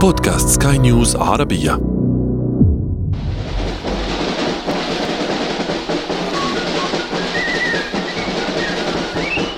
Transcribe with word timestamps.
بودكاست 0.00 0.48
سكاي 0.48 0.78
نيوز 0.78 1.16
عربية 1.16 1.80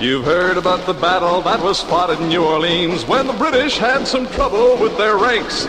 You've 0.01 0.23
heard 0.23 0.57
about 0.57 0.85
the 0.85 0.93
battle 0.93 1.41
that 1.41 1.61
was 1.61 1.81
fought 1.83 2.09
in 2.09 2.29
New 2.29 2.43
Orleans 2.43 3.05
when 3.05 3.27
the 3.27 3.33
British 3.33 3.77
had 3.77 4.07
some 4.07 4.27
trouble 4.27 4.77
with 4.77 4.97
their 4.97 5.17
ranks. 5.17 5.67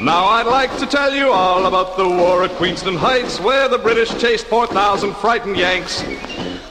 Now 0.00 0.24
I'd 0.26 0.46
like 0.46 0.76
to 0.78 0.86
tell 0.86 1.12
you 1.12 1.32
all 1.32 1.66
about 1.66 1.96
the 1.96 2.08
war 2.08 2.44
at 2.44 2.52
Queenston 2.52 2.96
Heights 2.96 3.40
where 3.40 3.68
the 3.68 3.78
British 3.78 4.10
chased 4.20 4.46
4,000 4.46 5.14
frightened 5.16 5.56
Yanks. 5.56 6.02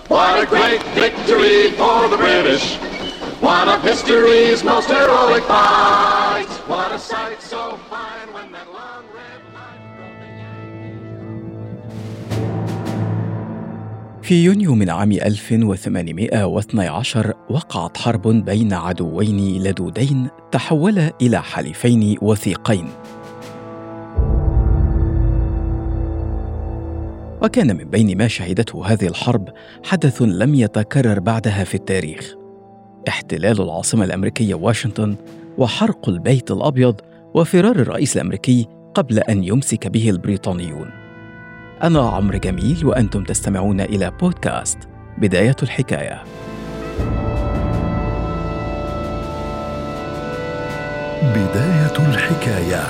What 0.08 0.42
a 0.42 0.46
great 0.46 0.82
victory 0.94 1.72
for 1.72 2.08
the 2.08 2.18
British! 2.18 2.89
One 3.43 3.69
of 3.71 3.83
history's 3.83 4.63
most 4.63 4.91
heroic 4.91 5.43
fights. 5.45 6.59
What 6.69 6.93
a 6.93 6.99
sight 6.99 7.41
so 7.41 7.79
fine 7.89 8.31
when 8.35 8.53
that 8.53 8.69
long 8.69 9.05
red 9.17 9.41
في 14.23 14.45
يونيو 14.45 14.75
من 14.75 14.91
عام 14.91 15.13
1812 15.13 17.35
وقعت 17.51 17.97
حرب 17.97 18.29
بين 18.29 18.73
عدوين 18.73 19.63
لدودين 19.63 20.29
تحولا 20.53 21.13
إلى 21.23 21.43
حليفين 21.43 22.17
وثيقين. 22.23 22.89
وكان 27.43 27.77
من 27.77 27.85
بين 27.85 28.19
ما 28.19 28.29
شهدته 28.29 28.87
هذه 28.87 29.07
الحرب 29.07 29.49
حدث 29.85 30.23
لم 30.23 30.55
يتكرر 30.55 31.21
بعدها 31.21 31.65
في 31.65 31.75
التاريخ. 31.75 32.40
احتلال 33.09 33.63
العاصمة 33.63 34.05
الأمريكية 34.05 34.55
واشنطن 34.55 35.17
وحرق 35.59 36.09
البيت 36.09 36.51
الأبيض 36.51 37.01
وفرار 37.35 37.77
الرئيس 37.77 38.17
الأمريكي 38.17 38.67
قبل 38.95 39.19
أن 39.19 39.45
يمسك 39.45 39.89
به 39.89 40.11
البريطانيون. 40.11 40.91
أنا 41.83 42.01
عمرو 42.01 42.39
جميل 42.39 42.87
وأنتم 42.87 43.25
تستمعون 43.25 43.81
إلى 43.81 44.13
بودكاست 44.21 44.79
بداية 45.19 45.57
الحكاية. 45.63 46.23
بداية 51.23 52.09
الحكاية 52.09 52.83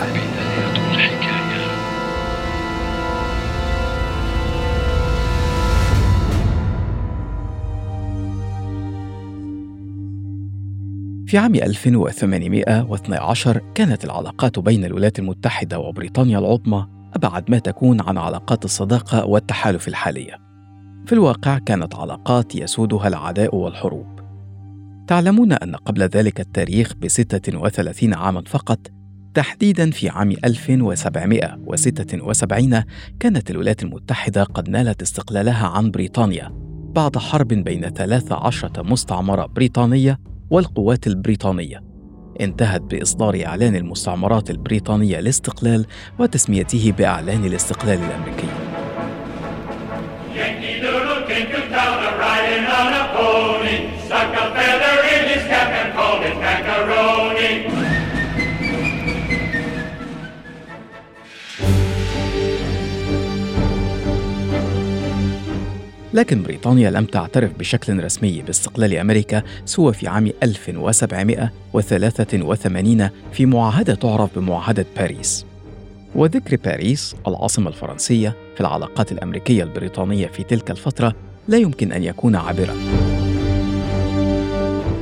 في 11.31 11.39
عام 11.39 11.55
1812 11.55 13.61
كانت 13.75 14.05
العلاقات 14.05 14.59
بين 14.59 14.85
الولايات 14.85 15.19
المتحدة 15.19 15.79
وبريطانيا 15.79 16.39
العظمى 16.39 16.87
أبعد 17.15 17.51
ما 17.51 17.59
تكون 17.59 18.01
عن 18.01 18.19
علاقات 18.19 18.65
الصداقة 18.65 19.27
والتحالف 19.27 19.89
الحالية. 19.89 20.39
في 21.07 21.13
الواقع 21.13 21.59
كانت 21.59 21.95
علاقات 21.95 22.55
يسودها 22.55 23.09
العداء 23.09 23.57
والحروب. 23.57 24.07
تعلمون 25.07 25.53
أن 25.53 25.77
قبل 25.77 26.03
ذلك 26.03 26.41
التاريخ 26.41 26.95
ب 26.95 27.09
36 27.09 28.15
عاما 28.15 28.43
فقط 28.47 28.79
تحديدا 29.35 29.91
في 29.91 30.09
عام 30.09 30.31
1776 30.45 32.83
كانت 33.21 33.51
الولايات 33.51 33.83
المتحدة 33.83 34.45
قد 34.45 34.69
نالت 34.69 35.03
استقلالها 35.03 35.67
عن 35.67 35.91
بريطانيا 35.91 36.51
بعد 36.95 37.19
حرب 37.19 37.49
بين 37.49 37.89
13 37.89 38.85
مستعمرة 38.85 39.47
بريطانية 39.47 40.30
والقوات 40.51 41.07
البريطانية. 41.07 41.83
انتهت 42.41 42.81
بإصدار 42.81 43.43
إعلان 43.47 43.77
المستعمرات 43.77 44.51
البريطانية 44.51 45.19
الاستقلال 45.19 45.87
وتسميته 46.19 46.93
بإعلان 46.99 47.45
الاستقلال 47.45 47.99
الأمريكي. 47.99 48.49
Yankee 50.37 50.77
Doodle 50.83 51.23
came 51.29 51.49
to 51.55 51.61
town 51.75 51.99
a 52.09 52.13
riding 52.25 52.67
on 52.81 52.93
a 53.01 53.05
pony, 53.17 53.77
stuck 54.05 54.35
a 54.43 54.47
feather 54.57 55.00
لكن 66.15 66.43
بريطانيا 66.43 66.91
لم 66.91 67.05
تعترف 67.05 67.51
بشكل 67.59 68.05
رسمي 68.05 68.43
باستقلال 68.43 68.95
أمريكا 68.95 69.43
سوى 69.65 69.93
في 69.93 70.09
عام 70.09 70.31
1783 70.43 73.11
في 73.33 73.47
معاهدة 73.47 73.95
تعرف 73.95 74.39
بمعاهدة 74.39 74.87
باريس. 74.97 75.47
وذكر 76.15 76.57
باريس 76.57 77.17
العاصمة 77.27 77.69
الفرنسية 77.69 78.37
في 78.55 78.61
العلاقات 78.61 79.13
الأمريكية 79.13 79.63
البريطانية 79.63 80.27
في 80.27 80.43
تلك 80.43 80.71
الفترة 80.71 81.15
لا 81.49 81.59
يمكن 81.59 81.93
أن 81.93 82.05
يكون 82.05 82.37
عابرا. 82.37 82.75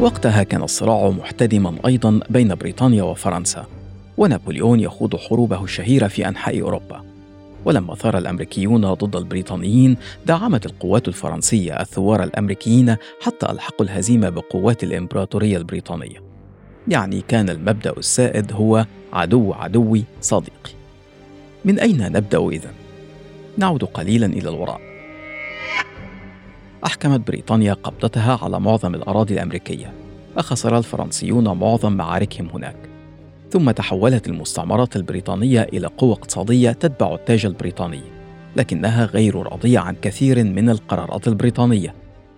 وقتها 0.01 0.43
كان 0.43 0.63
الصراع 0.63 1.11
محتدما 1.11 1.75
أيضا 1.87 2.21
بين 2.31 2.55
بريطانيا 2.55 3.03
وفرنسا 3.03 3.67
ونابليون 4.17 4.81
يخوض 4.81 5.17
حروبه 5.17 5.65
الشهيرة 5.65 6.09
في 6.09 6.29
أنحاء 6.29 6.61
أوروبا. 6.61 7.08
ولما 7.69 7.95
ثار 7.95 8.19
الأمريكيون 8.19 8.93
ضد 8.93 9.17
البريطانيين 9.17 9.97
دعمت 10.27 10.67
القوات 10.67 11.09
الفرنسية 11.09 11.81
الثوار 11.81 12.23
الأمريكيين 12.23 12.97
حتى 13.21 13.47
ألحقوا 13.51 13.87
الهزيمة 13.87 14.29
بقوات 14.29 14.85
الإمبراطورية 14.85 15.57
البريطانية. 15.57 16.23
يعني 16.89 17.21
كان 17.29 17.51
المبدأ 17.51 17.93
السائد 17.99 18.53
هو 18.53 18.87
عدو 19.13 19.53
عدوي 19.53 20.05
صديقي 20.21 20.71
من 21.65 21.79
أين 21.79 22.13
نبدأ 22.13 22.49
إذن؟ 22.49 22.73
نعود 23.57 23.85
قليلا 23.85 24.27
إلى 24.27 24.49
الوراء. 24.49 24.81
أحكمت 26.87 27.27
بريطانيا 27.27 27.73
قبضتها 27.73 28.39
على 28.43 28.61
معظم 28.61 28.95
الأراضي 28.95 29.35
الأمريكية 29.35 29.93
فخسر 30.37 30.79
الفرنسيون 30.79 31.59
معظم 31.59 31.93
معاركهم 31.93 32.49
هناك. 32.55 32.98
ثم 33.51 33.71
تحولت 33.71 34.29
المستعمرات 34.29 34.97
البريطانية 34.97 35.63
إلى 35.63 35.87
قوة 35.87 36.13
اقتصادية 36.13 36.71
تتبع 36.71 37.15
التاج 37.15 37.47
البريطاني، 37.47 38.03
لكنها 38.57 39.05
غير 39.05 39.37
راضية 39.37 39.79
عن 39.79 39.97
كثير 40.03 40.45
من 40.45 40.71
القرارات 40.71 41.29
البريطانية، 41.29 41.95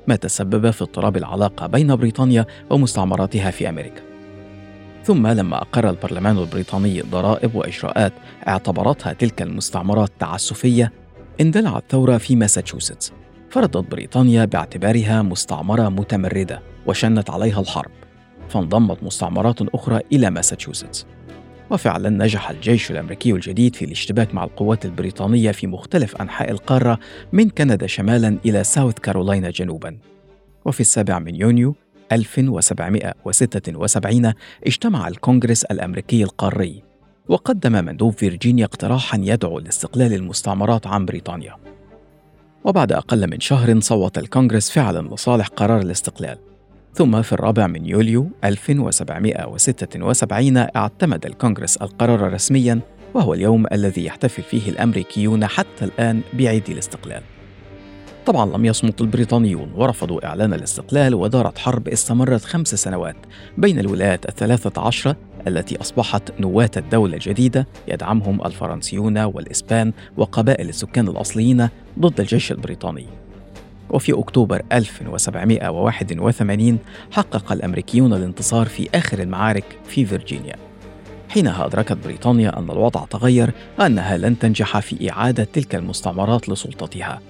ما 0.07 0.17
تسبب 0.17 0.71
في 0.71 0.83
اضطراب 0.83 1.17
العلاقة 1.17 1.67
بين 1.67 1.97
بريطانيا 1.97 2.47
ومستعمراتها 2.71 3.51
في 3.51 3.69
أمريكا. 3.69 4.03
ثم 5.05 5.27
لما 5.27 5.57
أقر 5.63 5.91
البرلمان 5.91 6.39
البريطاني 6.39 7.01
ضرائب 7.01 7.55
وإجراءات 7.55 8.13
اعتبرتها 8.49 9.13
تلك 9.13 9.43
المستعمرات 9.43 10.11
تعسفية، 10.19 10.93
اندلعت 11.41 11.85
ثورة 11.91 12.19
في 12.19 12.37
ماساتشوستس، 12.37 13.13
فرضت 13.51 13.91
بريطانيا 13.91 14.45
باعتبارها 14.45 15.23
مستعمرة 15.23 15.89
متمردة 15.89 16.63
وشنت 16.87 17.31
عليها 17.31 17.61
الحرب. 17.61 17.91
فانضمت 18.51 19.03
مستعمرات 19.03 19.75
أخرى 19.75 20.01
إلى 20.13 20.31
ماساتشوستس. 20.31 21.07
وفعلا 21.71 22.11
نجح 22.11 22.51
الجيش 22.51 22.91
الأمريكي 22.91 23.33
الجديد 23.33 23.77
في 23.77 23.85
الاشتباك 23.85 24.35
مع 24.35 24.45
القوات 24.45 24.85
البريطانية 24.85 25.51
في 25.51 25.67
مختلف 25.67 26.17
أنحاء 26.17 26.51
القارة 26.51 26.99
من 27.33 27.51
كندا 27.51 27.87
شمالا 27.87 28.39
إلى 28.47 28.65
ساوث 28.65 28.95
كارولاينا 28.95 29.51
جنوبا. 29.51 29.99
وفي 30.65 30.81
السابع 30.81 31.19
من 31.19 31.35
يونيو 31.35 31.75
1776 32.13 34.33
اجتمع 34.67 35.09
الكونغرس 35.09 35.65
الأمريكي 35.65 36.23
القاري 36.23 36.83
وقدم 37.29 37.85
مندوب 37.85 38.13
فيرجينيا 38.13 38.65
اقتراحا 38.65 39.19
يدعو 39.23 39.59
لاستقلال 39.59 40.13
المستعمرات 40.13 40.87
عن 40.87 41.07
بريطانيا. 41.07 41.57
وبعد 42.65 42.93
أقل 42.93 43.31
من 43.31 43.41
شهر 43.41 43.81
صوت 43.81 44.19
الكونغرس 44.19 44.71
فعلا 44.71 45.15
لصالح 45.15 45.47
قرار 45.47 45.81
الاستقلال. 45.81 46.50
ثم 46.95 47.23
في 47.23 47.33
الرابع 47.33 47.67
من 47.67 47.87
يوليو 47.87 48.31
1776 48.45 50.57
اعتمد 50.57 51.27
الكونغرس 51.27 51.77
القرار 51.77 52.33
رسميا 52.33 52.81
وهو 53.15 53.35
اليوم 53.35 53.67
الذي 53.73 54.05
يحتفل 54.05 54.43
فيه 54.43 54.69
الأمريكيون 54.69 55.47
حتى 55.47 55.85
الآن 55.85 56.21
بعيد 56.33 56.71
الاستقلال. 56.71 57.23
طبعا 58.27 58.57
لم 58.57 58.65
يصمت 58.65 59.01
البريطانيون 59.01 59.73
ورفضوا 59.77 60.27
إعلان 60.27 60.53
الاستقلال 60.53 61.15
ودارت 61.15 61.59
حرب 61.59 61.89
استمرت 61.89 62.45
خمس 62.45 62.75
سنوات 62.75 63.17
بين 63.59 63.79
الولايات 63.79 64.29
الثلاثة 64.29 64.83
عشره 64.83 65.17
التي 65.47 65.81
أصبحت 65.81 66.41
نواة 66.41 66.71
الدولة 66.77 67.15
الجديدة 67.15 67.67
يدعمهم 67.89 68.47
الفرنسيون 68.47 69.19
والإسبان 69.19 69.93
وقبائل 70.17 70.69
السكان 70.69 71.09
الأصليين 71.09 71.69
ضد 71.99 72.21
الجيش 72.21 72.53
البريطاني. 72.53 73.20
وفي 73.91 74.13
أكتوبر 74.13 74.63
1781 74.73 76.79
حقق 77.11 77.53
الأمريكيون 77.53 78.13
الانتصار 78.13 78.67
في 78.67 78.89
آخر 78.95 79.19
المعارك 79.19 79.65
في 79.89 80.07
فيرجينيا. 80.07 80.57
حينها 81.29 81.67
أدركت 81.67 81.99
بريطانيا 82.05 82.59
أن 82.59 82.71
الوضع 82.71 83.05
تغير 83.05 83.51
وأنها 83.79 84.17
لن 84.17 84.39
تنجح 84.39 84.79
في 84.79 85.11
إعادة 85.11 85.45
تلك 85.45 85.75
المستعمرات 85.75 86.49
لسلطتها. 86.49 87.21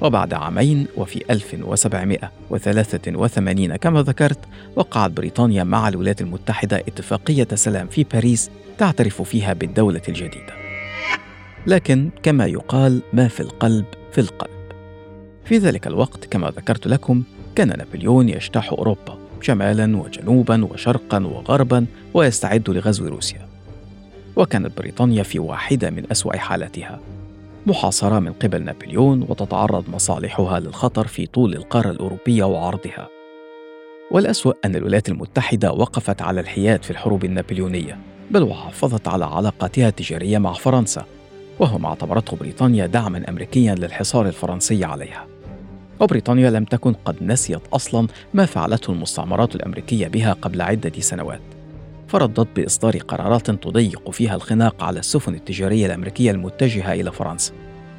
وبعد 0.00 0.34
عامين 0.34 0.86
وفي 0.96 1.24
1783 1.30 3.76
كما 3.76 4.02
ذكرت 4.02 4.38
وقعت 4.76 5.10
بريطانيا 5.10 5.64
مع 5.64 5.88
الولايات 5.88 6.20
المتحدة 6.20 6.76
اتفاقية 6.76 7.48
سلام 7.54 7.86
في 7.86 8.04
باريس 8.04 8.50
تعترف 8.78 9.22
فيها 9.22 9.52
بالدولة 9.52 10.02
الجديدة. 10.08 10.52
لكن 11.66 12.10
كما 12.22 12.46
يقال 12.46 13.02
ما 13.12 13.28
في 13.28 13.40
القلب 13.40 13.84
في 14.12 14.20
القلب. 14.20 14.61
في 15.44 15.58
ذلك 15.58 15.86
الوقت 15.86 16.24
كما 16.24 16.50
ذكرت 16.50 16.86
لكم 16.86 17.22
كان 17.54 17.68
نابليون 17.68 18.28
يجتاح 18.28 18.72
أوروبا 18.72 19.18
شمالا 19.40 19.96
وجنوبا 19.96 20.64
وشرقا 20.64 21.26
وغربا 21.26 21.86
ويستعد 22.14 22.70
لغزو 22.70 23.08
روسيا. 23.08 23.48
وكانت 24.36 24.78
بريطانيا 24.78 25.22
في 25.22 25.38
واحدة 25.38 25.90
من 25.90 26.04
أسوأ 26.10 26.36
حالاتها. 26.36 27.00
محاصرة 27.66 28.18
من 28.18 28.32
قبل 28.32 28.62
نابليون 28.64 29.26
وتتعرض 29.28 29.84
مصالحها 29.90 30.60
للخطر 30.60 31.06
في 31.06 31.26
طول 31.26 31.54
القارة 31.54 31.90
الأوروبية 31.90 32.44
وعرضها. 32.44 33.08
والأسوأ 34.10 34.52
أن 34.64 34.76
الولايات 34.76 35.08
المتحدة 35.08 35.72
وقفت 35.72 36.22
على 36.22 36.40
الحياد 36.40 36.82
في 36.82 36.90
الحروب 36.90 37.24
النابليونية 37.24 37.98
بل 38.30 38.42
وحافظت 38.42 39.08
على 39.08 39.24
علاقاتها 39.24 39.88
التجارية 39.88 40.38
مع 40.38 40.52
فرنسا 40.52 41.06
وهو 41.58 41.78
ما 41.78 41.88
اعتبرته 41.88 42.36
بريطانيا 42.36 42.86
دعما 42.86 43.28
أمريكيا 43.28 43.74
للحصار 43.74 44.26
الفرنسي 44.26 44.84
عليها. 44.84 45.31
وبريطانيا 46.02 46.50
لم 46.50 46.64
تكن 46.64 46.92
قد 46.92 47.16
نسيت 47.22 47.60
أصلا 47.72 48.06
ما 48.34 48.46
فعلته 48.46 48.90
المستعمرات 48.90 49.54
الأمريكية 49.54 50.08
بها 50.08 50.32
قبل 50.32 50.62
عدة 50.62 50.92
سنوات. 51.00 51.40
فردت 52.08 52.48
بإصدار 52.56 52.96
قرارات 52.98 53.50
تضيق 53.50 54.10
فيها 54.10 54.34
الخناق 54.34 54.84
على 54.84 54.98
السفن 54.98 55.34
التجارية 55.34 55.86
الأمريكية 55.86 56.30
المتجهة 56.30 56.92
إلى 56.92 57.12
فرنسا 57.12 57.52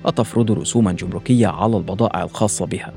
وتفرض 0.06 0.52
رسوما 0.52 0.92
جمركية 0.92 1.48
على 1.48 1.78
البضائع 1.78 2.24
الخاصة 2.24 2.66
بها. 2.66 2.94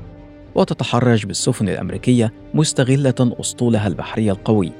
وتتحرج 0.55 1.25
بالسفن 1.25 1.69
الأمريكية 1.69 2.33
مستغلة 2.53 3.35
أسطولها 3.39 3.87
البحري 3.87 4.31
القوي 4.31 4.71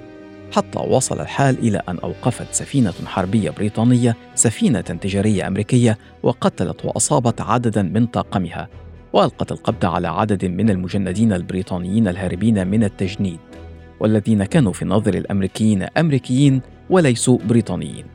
حتى 0.51 0.80
وصل 0.80 1.21
الحال 1.21 1.59
إلى 1.59 1.81
أن 1.89 2.00
أوقفت 2.00 2.53
سفينة 2.53 2.94
حربية 3.06 3.50
بريطانية 3.50 4.15
سفينة 4.35 4.81
تجارية 4.81 5.47
أمريكية 5.47 5.97
وقتلت 6.23 6.85
وأصابت 6.85 7.41
عددا 7.41 7.81
من 7.81 8.06
طاقمها. 8.06 8.68
وألقت 9.18 9.52
القبض 9.52 9.86
على 9.86 10.08
عدد 10.08 10.46
من 10.46 10.69
المجندين 10.69 11.34
البريطانيين 11.34 12.08
الهاربين 12.08 12.68
من 12.68 12.84
التجنيد 12.84 13.40
والذين 14.00 14.44
كانوا 14.44 14.74
في 14.74 14.86
نظر 14.86 15.14
الأمريكيين 15.14 15.84
أمريكيين 15.98 16.62
وليسوا 16.90 17.38
بريطانيين. 17.38 18.06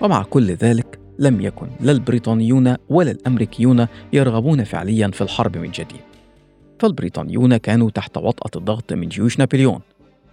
ومع 0.00 0.22
كل 0.22 0.50
ذلك 0.50 0.98
لم 1.18 1.40
يكن 1.40 1.68
لا 1.80 1.92
البريطانيون 1.92 2.76
ولا 2.88 3.10
الأمريكيون 3.10 3.86
يرغبون 4.12 4.64
فعليا 4.64 5.08
في 5.08 5.20
الحرب 5.20 5.56
من 5.56 5.70
جديد. 5.70 6.00
فالبريطانيون 6.78 7.56
كانوا 7.56 7.90
تحت 7.90 8.16
وطأة 8.16 8.60
الضغط 8.60 8.92
من 8.92 9.08
جيوش 9.08 9.38
نابليون 9.38 9.80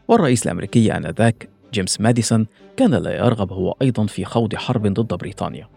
والرئيس 0.08 0.46
الأمريكي 0.46 0.98
آنذاك 0.98 1.50
جيمس 1.74 2.02
ماديسون 2.02 2.48
كان 2.78 2.92
لا 2.92 3.16
يرغب 3.16 3.54
هو 3.54 3.76
أيضا 3.82 4.06
في 4.06 4.26
خوض 4.26 4.56
حرب 4.56 4.88
ضد 4.88 5.14
بريطانيا. 5.14 5.68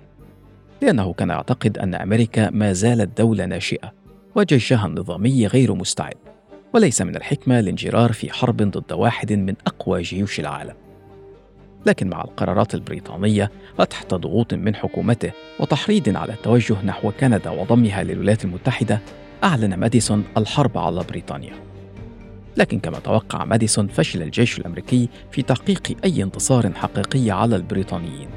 لأنه 0.83 1.13
كان 1.13 1.29
يعتقد 1.29 1.79
أن 1.79 1.95
أمريكا 1.95 2.51
ما 2.51 2.73
زالت 2.73 3.19
دولة 3.19 3.47
ناشئة 3.47 3.93
وجيشها 4.35 4.87
النظامي 4.87 5.47
غير 5.47 5.75
مستعد 5.75 6.15
وليس 6.75 7.03
من 7.03 7.17
الحكمة 7.17 7.59
الانجرار 7.59 8.13
في 8.13 8.33
حرب 8.33 8.57
ضد 8.57 8.93
واحد 8.93 9.33
من 9.33 9.55
أقوى 9.67 10.03
جيوش 10.03 10.41
العالم. 10.41 10.75
لكن 11.87 12.09
مع 12.09 12.23
القرارات 12.23 12.75
البريطانية 12.75 13.51
وتحت 13.79 14.15
ضغوط 14.15 14.55
من 14.55 14.75
حكومته 14.75 15.33
وتحريض 15.61 16.17
على 16.17 16.33
التوجه 16.33 16.77
نحو 16.85 17.13
كندا 17.21 17.51
وضمها 17.51 18.03
للولايات 18.03 18.45
المتحدة، 18.45 19.01
أعلن 19.45 19.75
ماديسون 19.75 20.25
الحرب 20.37 20.79
على 20.79 21.05
بريطانيا. 21.09 21.55
لكن 22.57 22.81
كما 22.81 22.99
توقع 22.99 23.45
ماديسون 23.45 23.89
فشل 23.89 24.23
الجيش 24.23 24.59
الأمريكي 24.59 25.09
في 25.31 25.43
تحقيق 25.43 25.97
أي 26.05 26.23
انتصار 26.23 26.73
حقيقي 26.73 27.31
على 27.31 27.57
البريطانيين. 27.57 28.29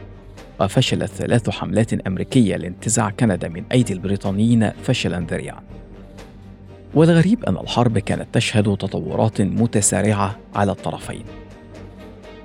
وفشلت 0.62 1.10
ثلاث 1.12 1.50
حملات 1.50 1.94
أمريكية 1.94 2.56
لانتزاع 2.56 3.10
كندا 3.10 3.50
من 3.50 3.64
أيدي 3.72 3.94
البريطانيين 3.94 4.70
فشلا 4.72 5.20
ذريعا. 5.20 5.62
والغريب 6.94 7.46
أن 7.46 7.58
الحرب 7.58 7.98
كانت 7.98 8.28
تشهد 8.34 8.64
تطورات 8.64 9.42
متسارعة 9.42 10.40
على 10.56 10.72
الطرفين. 10.72 11.24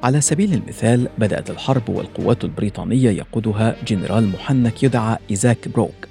على 0.02 0.20
سبيل 0.20 0.55
المثال 0.55 1.08
بدأت 1.19 1.50
الحرب 1.50 1.88
والقوات 1.88 2.44
البريطانية 2.44 3.11
يقودها 3.11 3.76
جنرال 3.87 4.28
محنك 4.28 4.82
يدعى 4.82 5.19
إيزاك 5.31 5.69
بروك 5.69 6.08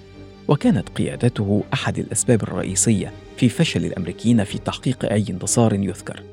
وكانت 0.47 0.89
قيادته 0.89 1.63
أحد 1.73 1.99
الأسباب 1.99 2.43
الرئيسية 2.43 3.11
في 3.37 3.49
فشل 3.49 3.85
الأمريكيين 3.85 4.43
في 4.43 4.57
تحقيق 4.57 5.11
أي 5.11 5.25
انتصار 5.29 5.73
يذكر 5.73 6.23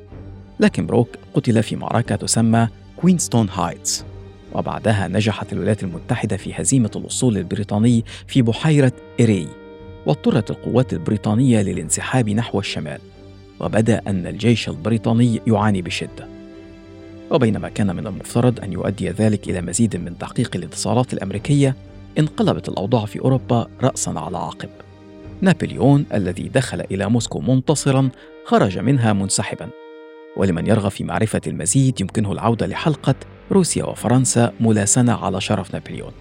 لكن 0.60 0.86
بروك 0.86 1.08
قتل 1.34 1.62
في 1.62 1.76
معركة 1.76 2.16
تسمى 2.16 2.68
كوينستون 2.96 3.48
هايتس 3.48 4.04
وبعدها 4.52 5.08
نجحت 5.08 5.52
الولايات 5.52 5.82
المتحدة 5.82 6.36
في 6.36 6.52
هزيمة 6.54 6.90
الأسطول 6.96 7.38
البريطاني 7.38 8.04
في 8.26 8.42
بحيرة 8.42 8.92
إيري 9.20 9.48
واضطرت 10.06 10.50
القوات 10.50 10.92
البريطانية 10.92 11.62
للانسحاب 11.62 12.28
نحو 12.28 12.58
الشمال 12.58 13.00
وبدأ 13.60 14.02
أن 14.06 14.26
الجيش 14.26 14.68
البريطاني 14.68 15.40
يعاني 15.46 15.82
بشدة. 15.82 16.28
وبينما 17.30 17.68
كان 17.68 17.96
من 17.96 18.06
المفترض 18.06 18.60
أن 18.60 18.72
يؤدي 18.72 19.10
ذلك 19.10 19.48
إلى 19.48 19.60
مزيد 19.60 19.96
من 19.96 20.18
تحقيق 20.18 20.56
الانتصارات 20.56 21.12
الأمريكية 21.12 21.76
انقلبت 22.18 22.68
الأوضاع 22.68 23.04
في 23.04 23.20
أوروبا 23.20 23.68
رأسا 23.82 24.10
على 24.10 24.38
عقب. 24.38 24.68
نابليون 25.40 26.06
الذي 26.14 26.48
دخل 26.48 26.80
إلى 26.80 27.10
موسكو 27.10 27.40
منتصرا 27.40 28.10
خرج 28.44 28.78
منها 28.78 29.12
منسحبا. 29.12 29.68
ولمن 30.36 30.66
يرغب 30.66 30.90
في 30.90 31.04
معرفة 31.04 31.40
المزيد 31.46 32.00
يمكنه 32.00 32.32
العودة 32.32 32.66
لحلقة 32.66 33.14
روسيا 33.52 33.84
وفرنسا 33.84 34.52
ملاسنة 34.60 35.12
على 35.12 35.40
شرف 35.40 35.74
نابليون. 35.74 36.12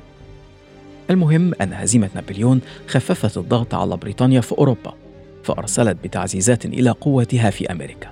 المهم 1.09 1.53
أن 1.61 1.73
هزيمة 1.73 2.09
نابليون 2.15 2.61
خففت 2.87 3.37
الضغط 3.37 3.75
على 3.75 3.97
بريطانيا 3.97 4.41
في 4.41 4.51
أوروبا 4.51 4.93
فأرسلت 5.43 5.97
بتعزيزات 6.03 6.65
إلى 6.65 6.89
قوتها 6.89 7.49
في 7.49 7.71
أمريكا. 7.71 8.09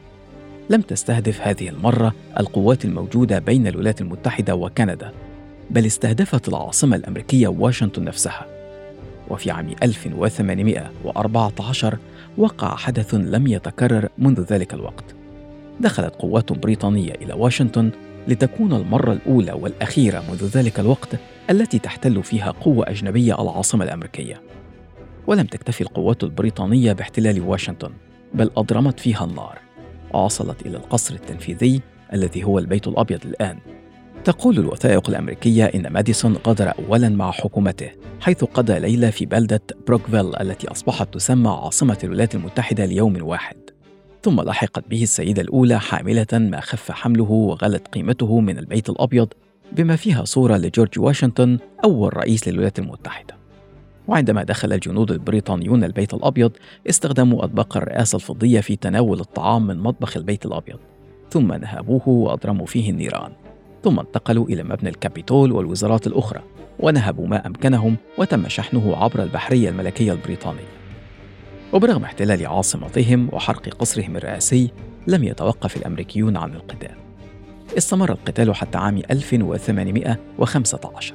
لم 0.69 0.81
تستهدف 0.81 1.41
هذه 1.41 1.69
المرة 1.69 2.13
القوات 2.39 2.85
الموجودة 2.85 3.39
بين 3.39 3.67
الولايات 3.67 4.01
المتحدة 4.01 4.55
وكندا 4.55 5.11
بل 5.69 5.85
استهدفت 5.85 6.47
العاصمة 6.47 6.95
الأمريكية 6.95 7.47
واشنطن 7.47 8.03
نفسها. 8.03 8.45
وفي 9.29 9.51
عام 9.51 9.75
1814 9.83 11.97
وقع 12.37 12.75
حدث 12.75 13.13
لم 13.13 13.47
يتكرر 13.47 14.09
منذ 14.17 14.41
ذلك 14.41 14.73
الوقت. 14.73 15.03
دخلت 15.79 16.15
قوات 16.15 16.53
بريطانية 16.53 17.11
إلى 17.11 17.33
واشنطن 17.33 17.91
لتكون 18.27 18.73
المرة 18.73 19.13
الأولى 19.13 19.51
والأخيرة 19.51 20.23
منذ 20.29 20.45
ذلك 20.45 20.79
الوقت 20.79 21.09
التي 21.49 21.79
تحتل 21.79 22.23
فيها 22.23 22.51
قوة 22.51 22.89
أجنبية 22.89 23.41
العاصمة 23.41 23.85
الأمريكية. 23.85 24.41
ولم 25.27 25.45
تكتفي 25.45 25.81
القوات 25.81 26.23
البريطانية 26.23 26.93
باحتلال 26.93 27.41
واشنطن، 27.41 27.91
بل 28.33 28.51
أضرمت 28.57 28.99
فيها 28.99 29.25
النار، 29.25 29.59
ووصلت 30.13 30.65
إلى 30.65 30.77
القصر 30.77 31.15
التنفيذي 31.15 31.81
الذي 32.13 32.43
هو 32.43 32.59
البيت 32.59 32.87
الأبيض 32.87 33.25
الآن. 33.25 33.57
تقول 34.23 34.59
الوثائق 34.59 35.09
الأمريكية 35.09 35.65
إن 35.65 35.87
ماديسون 35.87 36.37
غادر 36.47 36.73
أولا 36.79 37.09
مع 37.09 37.31
حكومته، 37.31 37.89
حيث 38.21 38.43
قضى 38.43 38.79
ليلة 38.79 39.09
في 39.09 39.25
بلدة 39.25 39.61
بروكفيل 39.87 40.35
التي 40.35 40.71
أصبحت 40.71 41.13
تسمى 41.13 41.49
عاصمة 41.49 41.97
الولايات 42.03 42.35
المتحدة 42.35 42.85
ليوم 42.85 43.17
واحد. 43.21 43.57
ثم 44.23 44.41
لحقت 44.41 44.83
به 44.89 45.03
السيدة 45.03 45.41
الأولى 45.41 45.79
حاملة 45.79 46.27
ما 46.33 46.59
خف 46.59 46.91
حمله 46.91 47.31
وغلت 47.31 47.87
قيمته 47.87 48.39
من 48.39 48.57
البيت 48.57 48.89
الأبيض 48.89 49.27
بما 49.71 49.95
فيها 49.95 50.25
صورة 50.25 50.57
لجورج 50.57 50.99
واشنطن 50.99 51.57
أول 51.83 52.17
رئيس 52.17 52.47
للولايات 52.47 52.79
المتحدة. 52.79 53.37
وعندما 54.07 54.43
دخل 54.43 54.73
الجنود 54.73 55.11
البريطانيون 55.11 55.83
البيت 55.83 56.13
الأبيض 56.13 56.51
استخدموا 56.89 57.43
أطباق 57.43 57.77
الرئاسة 57.77 58.15
الفضية 58.15 58.59
في 58.59 58.75
تناول 58.75 59.19
الطعام 59.19 59.67
من 59.67 59.77
مطبخ 59.77 60.17
البيت 60.17 60.45
الأبيض. 60.45 60.79
ثم 61.29 61.53
نهبوه 61.53 62.09
وأضرموا 62.09 62.65
فيه 62.65 62.89
النيران. 62.89 63.31
ثم 63.83 63.99
انتقلوا 63.99 64.45
إلى 64.45 64.63
مبنى 64.63 64.89
الكابيتول 64.89 65.51
والوزارات 65.51 66.07
الأخرى 66.07 66.41
ونهبوا 66.79 67.27
ما 67.27 67.47
أمكنهم 67.47 67.97
وتم 68.17 68.47
شحنه 68.47 68.95
عبر 68.95 69.23
البحرية 69.23 69.69
الملكية 69.69 70.11
البريطانية. 70.11 70.86
وبرغم 71.73 72.03
احتلال 72.03 72.47
عاصمتهم 72.47 73.29
وحرق 73.33 73.69
قصرهم 73.69 74.17
الرئاسي 74.17 74.71
لم 75.07 75.23
يتوقف 75.23 75.77
الأمريكيون 75.77 76.37
عن 76.37 76.53
القتال. 76.53 76.95
استمر 77.77 78.11
القتال 78.11 78.55
حتى 78.55 78.77
عام 78.77 79.01
1815 79.11 81.13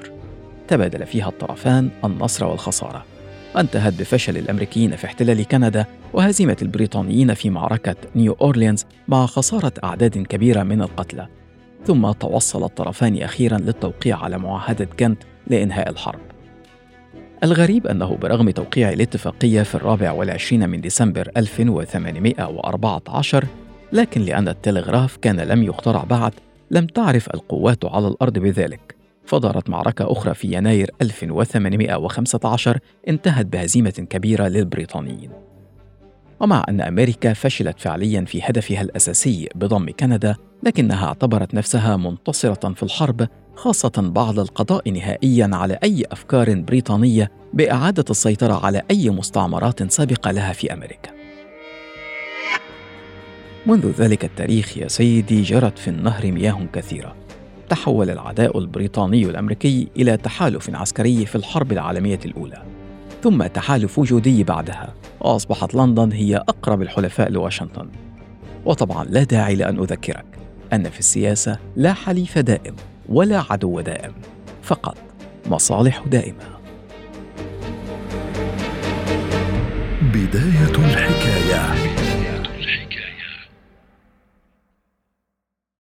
تبادل 0.68 1.06
فيها 1.06 1.28
الطرفان 1.28 1.90
النصر 2.04 2.44
والخسارة. 2.44 3.04
وانتهت 3.54 3.92
بفشل 3.92 4.36
الأمريكيين 4.36 4.96
في 4.96 5.06
احتلال 5.06 5.48
كندا 5.48 5.86
وهزيمة 6.12 6.56
البريطانيين 6.62 7.34
في 7.34 7.50
معركة 7.50 7.96
نيو 8.16 8.36
أورليانز 8.40 8.86
مع 9.08 9.26
خسارة 9.26 9.72
أعداد 9.84 10.18
كبيرة 10.18 10.62
من 10.62 10.82
القتلى. 10.82 11.28
ثم 11.86 12.12
توصل 12.12 12.64
الطرفان 12.64 13.22
أخيرا 13.22 13.58
للتوقيع 13.58 14.24
على 14.24 14.38
معاهدة 14.38 14.84
كنت 14.84 15.22
لإنهاء 15.46 15.90
الحرب. 15.90 16.31
الغريب 17.42 17.86
أنه 17.86 18.16
برغم 18.16 18.50
توقيع 18.50 18.92
الاتفاقية 18.92 19.62
في 19.62 19.74
الرابع 19.74 20.12
والعشرين 20.12 20.68
من 20.68 20.80
ديسمبر 20.80 21.30
1814 21.36 23.46
لكن 23.92 24.20
لأن 24.20 24.48
التلغراف 24.48 25.16
كان 25.16 25.40
لم 25.40 25.62
يخترع 25.62 26.04
بعد 26.04 26.32
لم 26.70 26.86
تعرف 26.86 27.34
القوات 27.34 27.84
على 27.84 28.08
الأرض 28.08 28.38
بذلك. 28.38 28.94
فدارت 29.26 29.70
معركة 29.70 30.12
أخرى 30.12 30.34
في 30.34 30.52
يناير 30.52 30.90
1815 31.02 32.78
انتهت 33.08 33.46
بهزيمة 33.46 34.06
كبيرة 34.10 34.48
للبريطانيين. 34.48 35.30
ومع 36.42 36.64
أن 36.68 36.80
أمريكا 36.80 37.32
فشلت 37.32 37.80
فعليا 37.80 38.24
في 38.24 38.42
هدفها 38.42 38.80
الأساسي 38.80 39.48
بضم 39.54 39.86
كندا 40.00 40.36
لكنها 40.62 41.06
اعتبرت 41.06 41.54
نفسها 41.54 41.96
منتصرة 41.96 42.72
في 42.72 42.82
الحرب 42.82 43.28
خاصة 43.54 43.92
بعد 43.96 44.38
القضاء 44.38 44.90
نهائيا 44.90 45.50
على 45.52 45.78
أي 45.84 46.04
أفكار 46.12 46.54
بريطانية 46.60 47.30
بإعادة 47.52 48.04
السيطرة 48.10 48.66
على 48.66 48.82
أي 48.90 49.10
مستعمرات 49.10 49.92
سابقة 49.92 50.30
لها 50.30 50.52
في 50.52 50.72
أمريكا. 50.72 51.10
منذ 53.66 53.90
ذلك 53.90 54.24
التاريخ 54.24 54.78
يا 54.78 54.88
سيدي 54.88 55.42
جرت 55.42 55.78
في 55.78 55.88
النهر 55.88 56.32
مياه 56.32 56.66
كثيرة. 56.72 57.16
تحول 57.68 58.10
العداء 58.10 58.58
البريطاني 58.58 59.24
الأمريكي 59.24 59.88
إلى 59.96 60.16
تحالف 60.16 60.70
عسكري 60.74 61.26
في 61.26 61.36
الحرب 61.36 61.72
العالمية 61.72 62.20
الأولى. 62.24 62.81
ثم 63.22 63.46
تحالف 63.46 63.98
وجودي 63.98 64.44
بعدها. 64.44 64.94
وأصبحت 65.20 65.74
لندن 65.74 66.12
هي 66.12 66.36
أقرب 66.36 66.82
الحلفاء 66.82 67.30
لواشنطن. 67.30 67.88
وطبعا 68.64 69.04
لا 69.04 69.22
داعي 69.22 69.54
لأن 69.54 69.78
أذكرك 69.78 70.24
أن 70.72 70.90
في 70.90 70.98
السياسة 70.98 71.58
لا 71.76 71.92
حليف 71.92 72.38
دائم 72.38 72.76
ولا 73.08 73.44
عدو 73.50 73.80
دائم 73.80 74.12
فقط 74.62 74.96
مصالح 75.46 76.04
دائمة. 76.06 76.44
بداية 80.02 80.76
الحكاية. 80.78 81.91